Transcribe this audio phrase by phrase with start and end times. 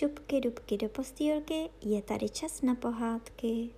[0.00, 3.70] šupky dubky do postýlky, je tady čas na pohádky.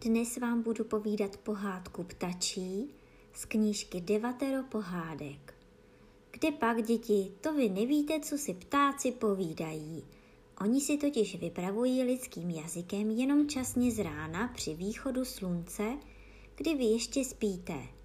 [0.00, 2.94] Dnes vám budu povídat pohádku ptačí
[3.32, 5.54] z knížky Devatero pohádek.
[6.30, 10.04] Kde pak, děti, to vy nevíte, co si ptáci povídají.
[10.60, 15.98] Oni si totiž vypravují lidským jazykem jenom časně z rána při východu slunce,
[16.54, 18.03] kdy vy ještě spíte.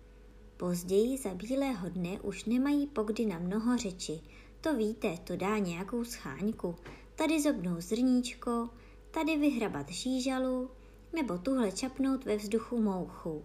[0.60, 4.20] Později za bílého dne už nemají pokdy na mnoho řeči.
[4.62, 6.76] To víte, to dá nějakou scháňku.
[7.16, 8.70] Tady zobnou zrníčko,
[9.12, 10.70] tady vyhrabat žížalu,
[11.14, 13.44] nebo tuhle čapnout ve vzduchu mouchu.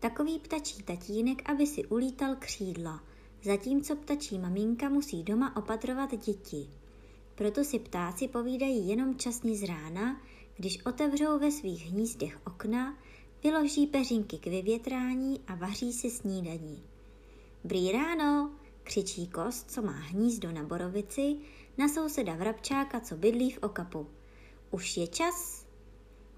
[0.00, 3.04] Takový ptačí tatínek, aby si ulítal křídla,
[3.44, 6.68] zatímco ptačí maminka musí doma opatrovat děti.
[7.34, 10.20] Proto si ptáci povídají jenom časně z rána,
[10.56, 12.98] když otevřou ve svých hnízdech okna,
[13.42, 16.82] vyloží peřinky k vyvětrání a vaří si snídaní.
[17.64, 18.50] Brý ráno,
[18.82, 21.36] křičí kost, co má hnízdo na borovici,
[21.78, 24.06] na souseda vrabčáka, co bydlí v okapu.
[24.70, 25.66] Už je čas?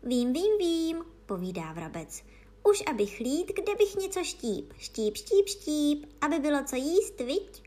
[0.02, 2.22] Vím, vím, vím, povídá vrabec.
[2.70, 4.72] Už abych lít, kde bych něco štíp.
[4.78, 7.62] Štíp, štíp, štíp, aby bylo co jíst, viď?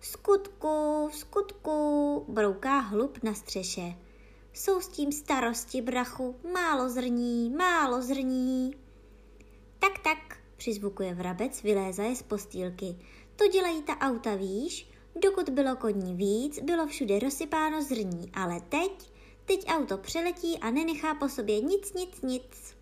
[0.00, 3.94] Skutku, skutku, brouká hlub na střeše.
[4.58, 8.74] Jsou s tím starosti, brachu, málo zrní, málo zrní.
[9.78, 12.96] Tak, tak, přizvukuje vrabec, vylézaje z postýlky.
[13.36, 14.90] To dělají ta auta, víš?
[15.22, 19.12] Dokud bylo koní víc, bylo všude rozsypáno zrní, ale teď,
[19.44, 22.76] teď auto přeletí a nenechá po sobě nic, nic, nic.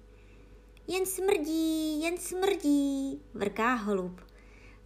[0.89, 4.21] Jen smrdí, jen smrdí, vrká holub.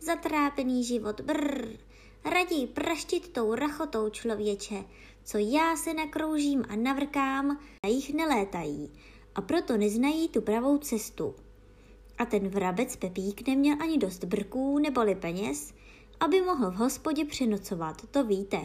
[0.00, 1.68] Zatrápený život, brr,
[2.24, 4.84] raději praštit tou rachotou člověče,
[5.30, 8.90] co já se nakroužím a navrkám a jich nelétají
[9.34, 11.34] a proto neznají tu pravou cestu.
[12.18, 15.74] A ten vrabec Pepík neměl ani dost brků neboli peněz,
[16.20, 18.60] aby mohl v hospodě přenocovat, to víte.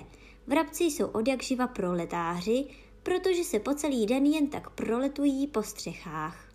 [0.47, 2.66] Vrabci jsou od jak živa proletáři,
[3.03, 6.50] protože se po celý den jen tak proletují po střechách.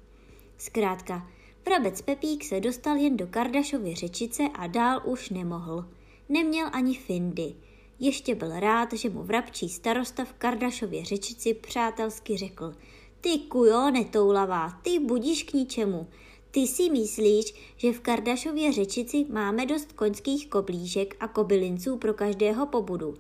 [0.59, 1.31] Zkrátka,
[1.67, 5.89] vrabec Pepík se dostal jen do Kardašovy řečice a dál už nemohl.
[6.29, 7.55] Neměl ani findy–
[8.01, 12.75] ještě byl rád, že mu vrabčí starosta v Kardašově řečici přátelsky řekl
[13.21, 16.07] Ty kujo netoulavá, ty budíš k ničemu.
[16.51, 22.67] Ty si myslíš, že v Kardašově řečici máme dost koňských koblížek a kobylinců pro každého
[22.67, 23.15] pobudu.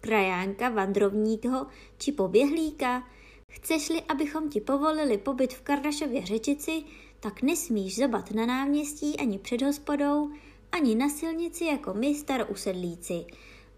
[0.00, 1.66] Krajánka, vandrovníkho
[1.98, 3.08] či poběhlíka?
[3.48, 6.82] Chceš-li, abychom ti povolili pobyt v Kardašově řečici,
[7.20, 10.30] tak nesmíš zobat na náměstí ani před hospodou,
[10.72, 13.24] ani na silnici jako my starousedlíci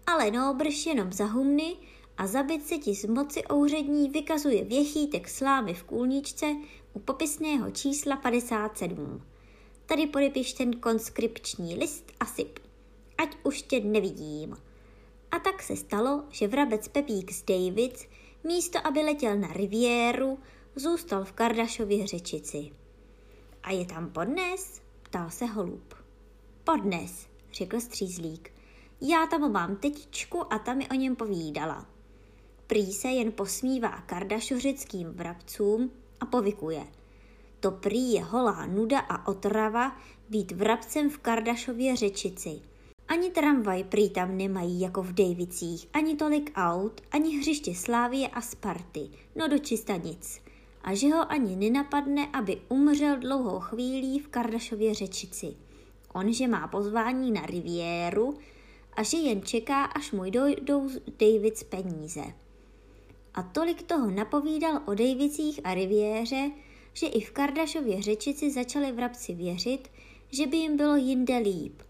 [0.07, 1.75] ale brž jenom za humny
[2.17, 6.55] a zabit se ti z moci ouřední vykazuje věchýtek slámy v kůlničce
[6.93, 9.21] u popisného čísla 57.
[9.85, 12.59] Tady podepiš ten konskripční list a syp,
[13.17, 14.57] ať už tě nevidím.
[15.31, 18.05] A tak se stalo, že vrabec Pepík z Davids
[18.43, 20.39] místo, aby letěl na riviéru,
[20.75, 22.71] zůstal v Kardašově řečici.
[23.63, 24.81] A je tam podnes?
[25.03, 25.93] ptal se holub.
[26.63, 28.56] Podnes, řekl střízlík.
[29.01, 31.85] Já tam mám tetičku a ta mi o něm povídala.
[32.67, 36.87] Prý se jen posmívá kardašořickým vrabcům a povykuje.
[37.59, 39.97] To prý je holá nuda a otrava
[40.29, 42.61] být vrabcem v Kardašově řečici.
[43.07, 48.41] Ani tramvaj prý tam nemají jako v Davicích, ani tolik aut, ani hřiště Slávie a
[48.41, 50.41] Sparty, no dočista nic.
[50.81, 55.55] A že ho ani nenapadne, aby umřel dlouhou chvílí v Kardašově řečici.
[56.13, 58.37] On, že má pozvání na riviéru,
[58.97, 62.23] a že jen čeká, až mu dojdou Davids peníze.
[63.33, 66.51] A tolik toho napovídal o Davicích a riviéře,
[66.93, 69.91] že i v Kardašově řečici začali vrabci věřit,
[70.31, 71.81] že by jim bylo jinde líp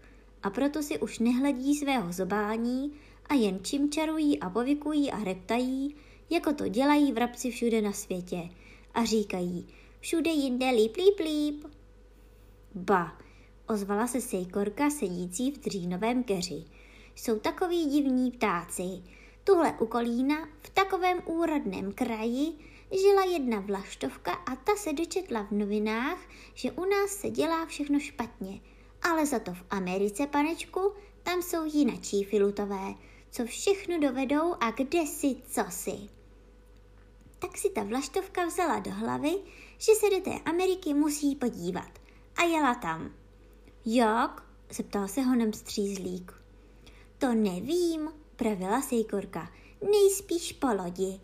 [0.42, 2.92] a proto si už nehledí svého zobání
[3.28, 3.60] a jen
[3.90, 5.94] čarují a povykují a reptají,
[6.30, 8.48] jako to dělají vrabci všude na světě
[8.94, 9.66] a říkají
[10.00, 11.64] všude jinde líp, líp, líp.
[12.74, 13.18] Ba,
[13.68, 16.64] ozvala se sejkorka sedící v dřínovém keři–
[17.18, 19.02] jsou takový divní ptáci.
[19.44, 22.52] Tuhle u Kolína v takovém úrodném kraji
[22.90, 26.18] žila jedna vlaštovka a ta se dočetla v novinách,
[26.54, 28.60] že u nás se dělá všechno špatně.
[29.02, 30.92] Ale za to v Americe, panečku,
[31.22, 32.94] tam jsou jinačí filutové,
[33.30, 35.96] co všechno dovedou a kde si co si.
[37.38, 39.32] Tak si ta vlaštovka vzala do hlavy,
[39.78, 41.90] že se do té Ameriky musí podívat.
[42.36, 43.14] A jela tam.
[43.86, 44.44] Jak?
[44.70, 46.38] zeptal se honem střízlík.
[47.18, 49.52] To nevím, pravila sejkorka.
[49.90, 51.20] Nejspíš po lodi.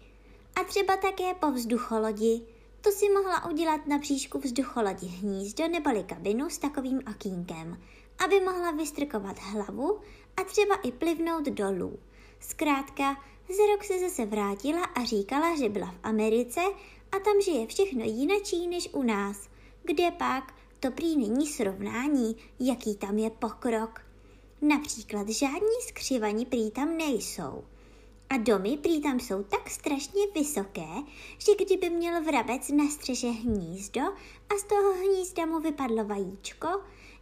[0.60, 2.42] A třeba také po vzducholodi.
[2.80, 7.80] To si mohla udělat na příšku vzducholodi hnízdo neboli kabinu s takovým okýnkem.
[8.24, 10.00] aby mohla vystrkovat hlavu
[10.36, 11.98] a třeba i plivnout dolů.
[12.40, 13.16] Zkrátka,
[13.48, 16.60] za rok se zase vrátila a říkala, že byla v Americe
[17.12, 19.48] a tam žije všechno jinačí než u nás.
[19.82, 20.54] Kde pak?
[20.80, 24.13] To prý není srovnání, jaký tam je pokrok.
[24.68, 27.64] Například žádní skřivaní prý tam nejsou.
[28.30, 30.88] A domy prý tam jsou tak strašně vysoké,
[31.38, 34.00] že kdyby měl vrabec na střeše hnízdo
[34.50, 36.68] a z toho hnízda mu vypadlo vajíčko,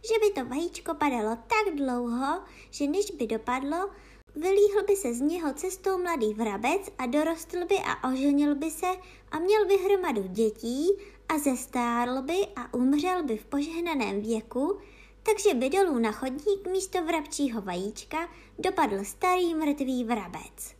[0.07, 2.41] že by to vajíčko padalo tak dlouho,
[2.71, 3.89] že než by dopadlo,
[4.35, 8.87] vylíhl by se z něho cestou mladý vrabec a dorostl by a oženil by se
[9.31, 10.89] a měl by hromadu dětí
[11.29, 14.79] a zestárl by a umřel by v požehnaném věku,
[15.23, 18.29] takže by dolů na chodník místo vrabčího vajíčka
[18.59, 20.75] dopadl starý mrtvý vrabec.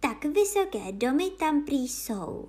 [0.00, 2.48] Tak vysoké domy tam prý jsou.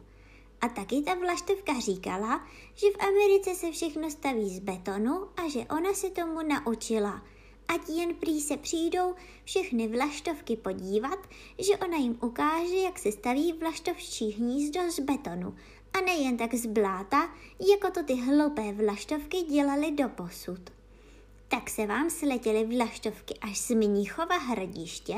[0.62, 5.60] A taky ta vlaštovka říkala, že v Americe se všechno staví z betonu a že
[5.60, 7.22] ona se tomu naučila.
[7.68, 11.20] Ať jen prý se přijdou všechny vlaštovky podívat,
[11.60, 15.56] že ona jim ukáže, jak se staví vlaštovčí hnízdo z betonu
[15.94, 17.36] a nejen tak z bláta,
[17.72, 20.77] jako to ty hloupé vlaštovky dělali do posud.
[21.50, 25.14] Tak se vám sletěly vlaštovky až z Mnichova hradiště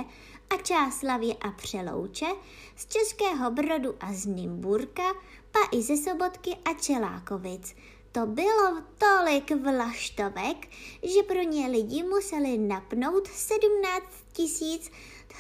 [0.50, 2.26] a Čáslavě a Přelouče,
[2.76, 5.14] z Českého Brodu a z Nymburka,
[5.52, 7.76] pa i ze Sobotky a Čelákovic.
[8.12, 10.68] To bylo tolik vlaštovek,
[11.04, 14.06] že pro ně lidi museli napnout 17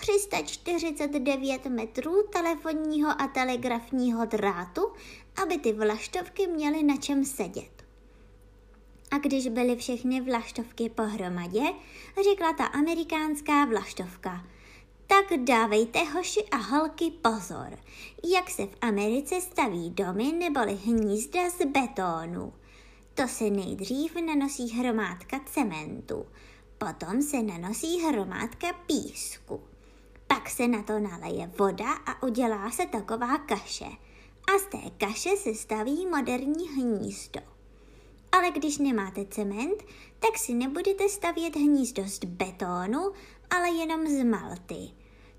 [0.01, 4.91] 349 metrů telefonního a telegrafního drátu,
[5.43, 7.78] aby ty vlaštovky měly na čem sedět.
[9.11, 11.61] A když byly všechny vlaštovky pohromadě,
[12.23, 14.47] řekla ta amerikánská vlaštovka–
[15.09, 17.77] tak dávejte hoši a holky pozor,
[18.23, 22.53] jak se v Americe staví domy neboli hnízda z betónu.
[23.13, 26.25] To se nejdřív nanosí hromádka cementu,
[26.77, 29.61] potom se nanosí hromádka písku.
[30.27, 33.89] Pak se na to naleje voda a udělá se taková kaše.
[34.55, 37.58] A z té kaše se staví moderní hnízdo.
[38.31, 39.83] Ale když nemáte cement,
[40.19, 43.11] tak si nebudete stavět hnízdo z betónu,
[43.49, 44.89] ale jenom z malty.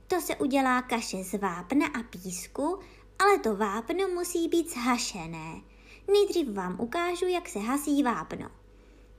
[0.07, 2.79] To se udělá kaše z vápna a písku,
[3.19, 5.61] ale to vápno musí být zhašené.
[6.13, 8.51] Nejdřív vám ukážu, jak se hasí vápno.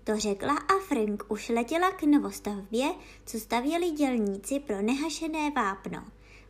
[0.03, 2.94] To řekla a Frank už letěla k novostavbě,
[3.25, 6.03] co stavěli dělníci pro nehašené vápno.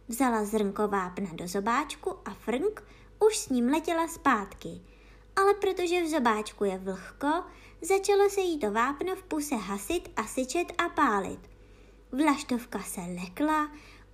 [0.07, 2.83] Vzala zrnko vápna do zobáčku a Frank
[3.27, 4.81] už s ním letěla zpátky.
[5.41, 7.43] Ale protože v zobáčku je vlhko,
[7.81, 11.39] začalo se jí to vápno v puse hasit a syčet a pálit.
[12.11, 13.71] Vlaštovka se lekla,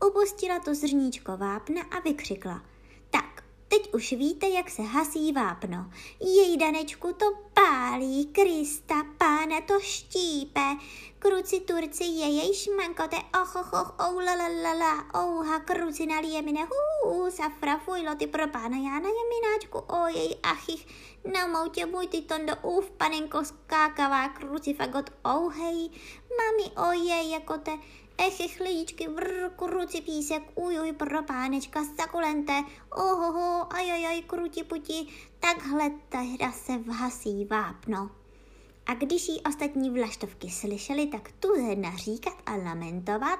[0.07, 2.65] upustila to zrníčko vápna a vykřikla.
[3.09, 5.92] Tak, teď už víte, jak se hasí vápno.
[6.19, 10.75] Jej danečku to pálí, Krista, pána to štípe.
[11.19, 16.06] Kruci turci je jej šmankote, och, och, och, ou, la, la, la, la, ouha, kruci
[16.06, 16.68] na liemine,
[17.04, 20.88] hú, safra, fujlo, ty pro pána Jána jemináčku, ojej, achich,
[21.25, 25.90] na moutě můj ty tondo, uf, panenko skákavá, krucifagot, ouhej,
[26.38, 27.72] mami, ojej, jako te,
[28.18, 35.08] Eche chlíčky, vrr, kruci písek, ujuj, pro pánečka, sakulente, ohoho, ajajaj, kruti puti,
[35.39, 38.12] takhle hra se vhasí vápno.
[38.86, 43.39] A když jí ostatní vlaštovky slyšeli tak tuze naříkat a lamentovat,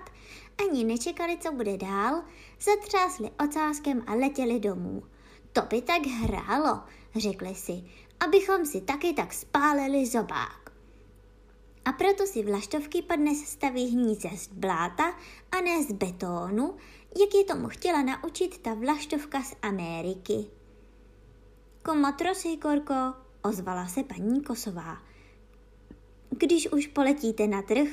[0.60, 2.24] ani nečekali, co bude dál,
[2.62, 5.04] zatřásli ocáskem a letěli domů.
[5.54, 6.84] To by tak hrálo,
[7.16, 7.84] řekli si,
[8.20, 10.67] abychom si taky tak spálili zobák.
[11.88, 15.16] A proto si vlaštovky podnes staví hnízde z bláta
[15.52, 16.76] a ne z betónu,
[17.20, 20.46] jak je tomu chtěla naučit ta vlaštovka z Ameriky.
[21.84, 22.94] Komotros, Korko,
[23.42, 24.98] ozvala se paní Kosová.
[26.30, 27.88] Když už poletíte na trh,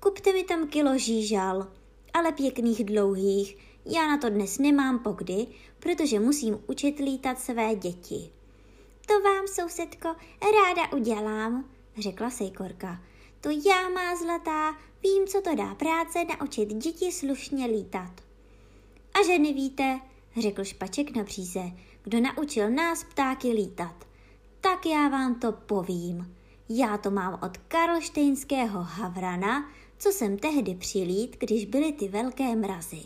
[0.00, 1.68] kupte mi tam kilo žížal,
[2.14, 3.56] ale pěkných dlouhých.
[3.86, 5.46] Já na to dnes nemám pokdy,
[5.78, 8.30] protože musím učit lítat své děti.
[9.06, 10.08] To vám, sousedko,
[10.42, 13.09] ráda udělám, řekla Sejkorka.
[13.40, 18.12] To já má zlatá, vím, co to dá práce naučit děti slušně lítat.
[19.14, 20.00] A že nevíte,
[20.40, 21.62] řekl špaček na příze,
[22.02, 24.04] kdo naučil nás ptáky lítat.
[24.60, 26.36] Tak já vám to povím.
[26.68, 33.02] Já to mám od karlštejnského havrana, co jsem tehdy přilít, když byly ty velké mrazy.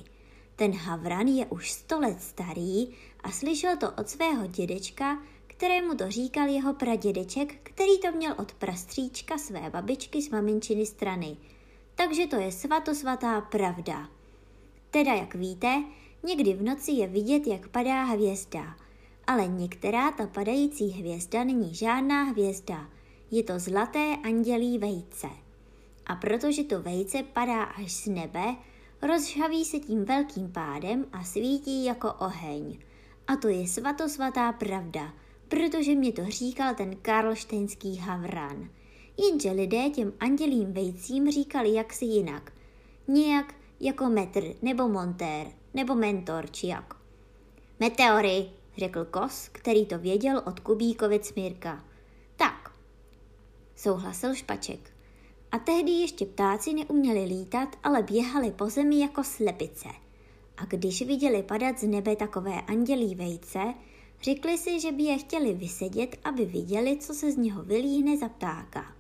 [0.57, 2.89] Ten havran je už sto let starý
[3.21, 5.23] a slyšel to od svého dědečka,
[5.65, 11.37] kterému to říkal jeho pradědeček, který to měl od prastříčka své babičky z maminčiny strany.
[11.95, 14.09] Takže to je svatosvatá pravda.
[14.91, 15.85] Teda, jak víte,
[16.23, 18.77] někdy v noci je vidět, jak padá hvězda.
[19.27, 22.89] Ale některá ta padající hvězda není žádná hvězda.
[23.31, 25.29] Je to zlaté andělí vejce.
[26.07, 28.57] A protože to vejce padá až z nebe,
[29.03, 32.79] rozžhaví se tím velkým pádem a svítí jako oheň.
[33.27, 35.13] A to je svatosvatá pravda,
[35.49, 38.71] protože mě to říkal ten karlštejnský havran.
[39.19, 42.53] Jenže lidé těm andělím vejcím říkali jaksi jinak.
[43.09, 46.95] Nějak jako metr, nebo montér, nebo mentor, či jak.
[47.81, 51.85] Meteory, řekl Kos, který to věděl od Kubíkovic Mirka.
[52.37, 52.73] Tak,
[53.77, 54.91] souhlasil Špaček.
[55.53, 59.89] A tehdy ještě ptáci neuměli lítat, ale běhali po zemi jako slepice.
[60.57, 63.75] A když viděli padat z nebe takové andělí vejce,
[64.25, 68.29] řekli si, že by je chtěli vysedět, aby viděli, co se z něho vylíhne za
[68.29, 68.97] ptáka.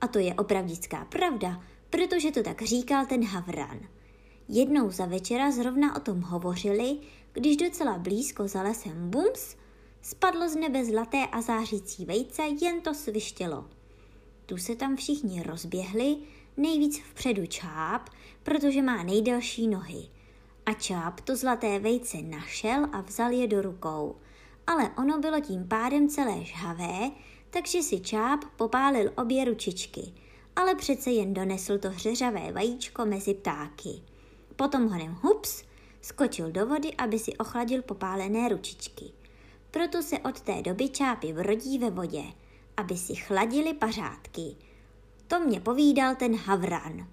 [0.00, 3.80] A to je opravdická pravda, protože to tak říkal ten Havran.
[4.48, 6.98] Jednou za večera zrovna o tom hovořili,
[7.32, 9.56] když docela blízko za lesem bums,
[10.02, 13.64] spadlo z nebe zlaté a zářící vejce, jen to svištělo.
[14.46, 16.16] Tu se tam všichni rozběhli,
[16.56, 18.10] nejvíc vpředu čáp,
[18.42, 20.08] protože má nejdelší nohy.
[20.66, 24.16] A čáp to zlaté vejce našel a vzal je do rukou.
[24.66, 27.10] Ale ono bylo tím pádem celé žhavé,
[27.50, 30.12] takže si čáp popálil obě ručičky,
[30.56, 34.02] ale přece jen donesl to hřeřavé vajíčko mezi ptáky.
[34.56, 35.62] Potom honem hups,
[36.00, 39.04] skočil do vody, aby si ochladil popálené ručičky.
[39.70, 42.22] Proto se od té doby čápy vrodí ve vodě,
[42.76, 44.56] aby si chladili pařádky.
[45.26, 47.08] To mě povídal ten Havran.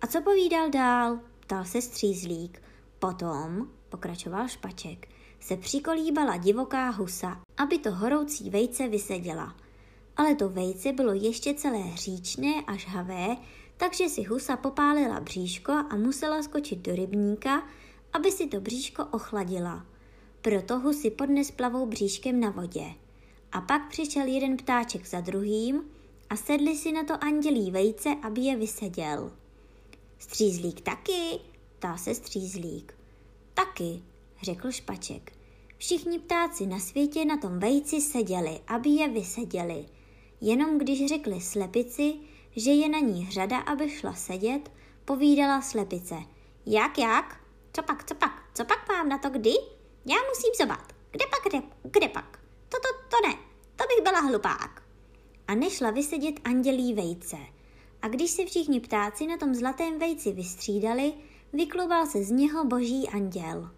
[0.00, 1.20] A co povídal dál?
[1.40, 2.62] Ptal se střízlík.
[2.98, 5.08] Potom, pokračoval špaček,
[5.40, 9.56] se přikolíbala divoká husa, aby to horoucí vejce vyseděla.
[10.16, 13.36] Ale to vejce bylo ještě celé hříčné a žhavé,
[13.76, 17.62] takže si husa popálila bříško a musela skočit do rybníka,
[18.12, 19.86] aby si to bříško ochladila.
[20.42, 22.84] Proto husy podnes plavou bříškem na vodě.
[23.52, 25.82] A pak přišel jeden ptáček za druhým
[26.30, 29.32] a sedli si na to andělí vejce, aby je vyseděl.
[30.18, 31.38] Střízlík taky,
[31.78, 32.94] ptá se střízlík.
[33.54, 34.02] Taky,
[34.42, 35.32] řekl špaček.
[35.78, 39.86] Všichni ptáci na světě na tom vejci seděli, aby je vyseděli.
[40.40, 42.14] Jenom když řekli slepici,
[42.56, 44.70] že je na ní hřada, aby šla sedět,
[45.04, 46.14] povídala slepice.
[46.66, 47.40] Jak, jak?
[47.72, 49.50] Co pak, co pak, co pak mám na to kdy?
[50.06, 50.92] Já musím zobat.
[51.10, 52.40] Kde pak, kde, kde pak?
[52.68, 53.34] To, to, to ne,
[53.76, 54.82] to bych byla hlupák.
[55.48, 57.36] A nešla vysedět andělí vejce.
[58.02, 61.12] A když se všichni ptáci na tom zlatém vejci vystřídali,
[61.52, 63.70] vyklubal se z něho boží anděl.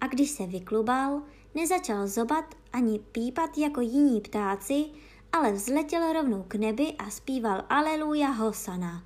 [0.00, 1.22] A když se vyklubal,
[1.54, 4.84] nezačal zobat ani pípat jako jiní ptáci,
[5.32, 9.04] ale vzletěl rovnou k nebi a zpíval Aleluja Hosana.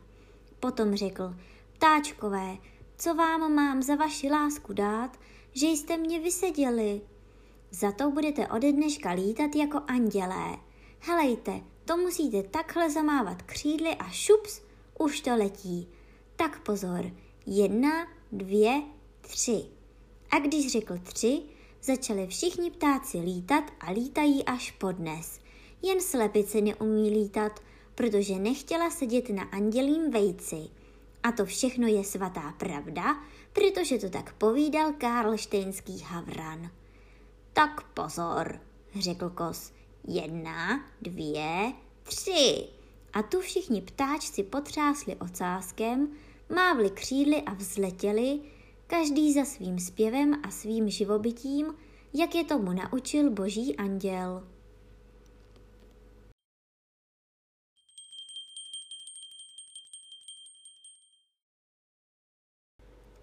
[0.61, 1.35] Potom řekl,
[1.73, 2.57] ptáčkové,
[2.99, 5.19] co vám mám za vaši lásku dát,
[5.53, 7.01] že jste mě vyseděli?
[7.71, 10.59] Za to budete ode dneška lítat jako andělé.
[11.01, 14.61] Helejte, to musíte takhle zamávat křídly a šups,
[14.99, 15.89] už to letí.
[16.37, 17.11] Tak pozor,
[17.47, 18.83] jedna, dvě,
[19.21, 19.74] tři.
[20.35, 21.43] A když řekl tři,
[21.83, 25.41] začali všichni ptáci lítat a lítají až podnes.
[25.83, 27.61] Jen slepice neumí lítat,
[27.95, 30.57] protože nechtěla sedět na andělím vejci.
[31.23, 36.71] A to všechno je svatá pravda, protože to tak povídal Karlštejnský havran.
[37.53, 38.61] Tak pozor,
[39.01, 39.73] řekl kos.
[40.09, 41.73] Jedna, dvě,
[42.03, 42.67] tři.
[43.13, 46.09] A tu všichni ptáčci potřásli ocáskem,
[46.55, 48.41] mávli křídly a vzletěli,
[48.87, 51.75] každý za svým zpěvem a svým živobytím,
[52.15, 54.49] jak je tomu naučil boží anděl.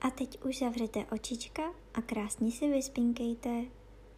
[0.02, 1.64] A teď už zavřete očička
[1.94, 3.81] a krásně si vyspinkejte.